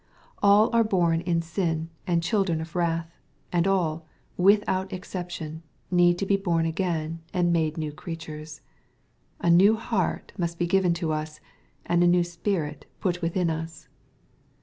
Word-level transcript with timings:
All 0.41 0.71
are 0.75 0.83
born 0.83 1.21
in 1.21 1.43
sin 1.43 1.91
and 2.07 2.23
children 2.23 2.59
of 2.59 2.75
wrath, 2.75 3.15
and 3.53 3.67
all, 3.67 4.07
without 4.35 4.91
exception, 4.91 5.61
need 5.91 6.17
to 6.17 6.25
be 6.25 6.37
boru 6.37 6.67
again 6.67 7.19
and 7.35 7.53
made 7.53 7.77
new 7.77 7.91
creatures. 7.91 8.61
A 9.41 9.51
new 9.51 9.75
heart 9.75 10.31
must 10.39 10.57
be 10.57 10.65
given 10.65 10.95
to 10.95 11.11
us, 11.11 11.39
and 11.85 12.03
a 12.03 12.07
new 12.07 12.23
spirit 12.23 12.87
put 12.99 13.21
within 13.21 13.51
us. 13.51 13.89